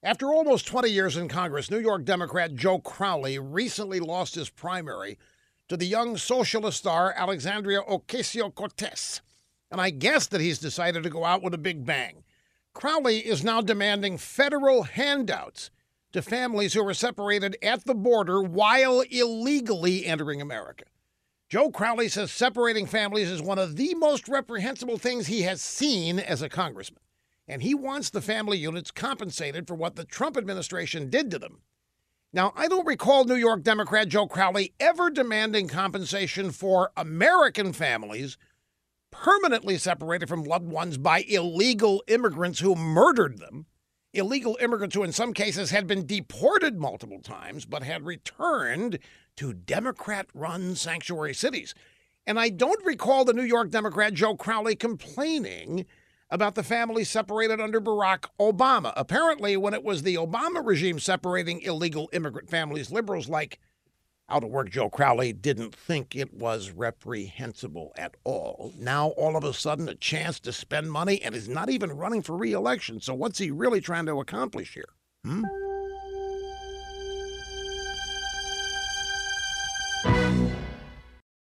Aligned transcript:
After 0.00 0.32
almost 0.32 0.68
20 0.68 0.90
years 0.90 1.16
in 1.16 1.26
Congress, 1.26 1.72
New 1.72 1.80
York 1.80 2.04
Democrat 2.04 2.54
Joe 2.54 2.78
Crowley 2.78 3.36
recently 3.36 3.98
lost 3.98 4.36
his 4.36 4.48
primary 4.48 5.18
to 5.68 5.76
the 5.76 5.86
young 5.86 6.16
socialist 6.16 6.78
star 6.78 7.12
Alexandria 7.16 7.80
Ocasio 7.82 8.54
Cortez. 8.54 9.22
And 9.72 9.80
I 9.80 9.90
guess 9.90 10.28
that 10.28 10.40
he's 10.40 10.60
decided 10.60 11.02
to 11.02 11.10
go 11.10 11.24
out 11.24 11.42
with 11.42 11.52
a 11.52 11.58
big 11.58 11.84
bang. 11.84 12.22
Crowley 12.74 13.26
is 13.26 13.42
now 13.42 13.60
demanding 13.60 14.18
federal 14.18 14.84
handouts 14.84 15.72
to 16.12 16.22
families 16.22 16.74
who 16.74 16.84
were 16.84 16.94
separated 16.94 17.56
at 17.60 17.84
the 17.84 17.94
border 17.94 18.40
while 18.40 19.00
illegally 19.10 20.06
entering 20.06 20.40
America. 20.40 20.84
Joe 21.48 21.72
Crowley 21.72 22.08
says 22.08 22.30
separating 22.30 22.86
families 22.86 23.28
is 23.28 23.42
one 23.42 23.58
of 23.58 23.74
the 23.74 23.94
most 23.96 24.28
reprehensible 24.28 24.98
things 24.98 25.26
he 25.26 25.42
has 25.42 25.60
seen 25.60 26.20
as 26.20 26.40
a 26.40 26.48
congressman 26.48 27.02
and 27.48 27.62
he 27.62 27.74
wants 27.74 28.10
the 28.10 28.20
family 28.20 28.58
units 28.58 28.90
compensated 28.90 29.66
for 29.66 29.74
what 29.74 29.96
the 29.96 30.04
Trump 30.04 30.36
administration 30.36 31.08
did 31.08 31.30
to 31.30 31.38
them. 31.38 31.60
Now, 32.32 32.52
I 32.54 32.68
don't 32.68 32.86
recall 32.86 33.24
New 33.24 33.36
York 33.36 33.62
Democrat 33.62 34.08
Joe 34.08 34.26
Crowley 34.26 34.74
ever 34.78 35.08
demanding 35.08 35.66
compensation 35.66 36.50
for 36.50 36.92
American 36.94 37.72
families 37.72 38.36
permanently 39.10 39.78
separated 39.78 40.28
from 40.28 40.44
loved 40.44 40.68
ones 40.68 40.98
by 40.98 41.24
illegal 41.26 42.02
immigrants 42.06 42.60
who 42.60 42.74
murdered 42.74 43.38
them. 43.38 43.64
Illegal 44.12 44.58
immigrants 44.60 44.94
who, 44.94 45.02
in 45.02 45.12
some 45.12 45.32
cases, 45.32 45.70
had 45.70 45.86
been 45.86 46.04
deported 46.04 46.78
multiple 46.78 47.20
times 47.20 47.64
but 47.64 47.82
had 47.82 48.04
returned 48.04 48.98
to 49.36 49.54
Democrat 49.54 50.26
run 50.34 50.74
sanctuary 50.74 51.34
cities. 51.34 51.74
And 52.26 52.38
I 52.38 52.50
don't 52.50 52.84
recall 52.84 53.24
the 53.24 53.32
New 53.32 53.42
York 53.42 53.70
Democrat 53.70 54.12
Joe 54.12 54.36
Crowley 54.36 54.76
complaining 54.76 55.86
about 56.30 56.54
the 56.54 56.62
families 56.62 57.08
separated 57.08 57.60
under 57.60 57.80
Barack 57.80 58.26
Obama. 58.38 58.92
Apparently, 58.96 59.56
when 59.56 59.74
it 59.74 59.82
was 59.82 60.02
the 60.02 60.16
Obama 60.16 60.64
regime 60.64 60.98
separating 60.98 61.60
illegal 61.62 62.08
immigrant 62.12 62.50
families, 62.50 62.90
liberals 62.90 63.28
like 63.28 63.58
out 64.28 64.44
of 64.44 64.50
work 64.50 64.70
Joe 64.70 64.90
Crowley 64.90 65.32
didn't 65.32 65.74
think 65.74 66.14
it 66.14 66.34
was 66.34 66.70
reprehensible 66.70 67.92
at 67.96 68.14
all. 68.24 68.72
Now, 68.78 69.08
all 69.10 69.36
of 69.36 69.44
a 69.44 69.54
sudden, 69.54 69.88
a 69.88 69.94
chance 69.94 70.38
to 70.40 70.52
spend 70.52 70.92
money 70.92 71.22
and 71.22 71.34
is 71.34 71.48
not 71.48 71.70
even 71.70 71.92
running 71.92 72.22
for 72.22 72.36
reelection. 72.36 73.00
So, 73.00 73.14
what's 73.14 73.38
he 73.38 73.50
really 73.50 73.80
trying 73.80 74.06
to 74.06 74.20
accomplish 74.20 74.74
here? 74.74 74.90
Hmm? 75.24 75.44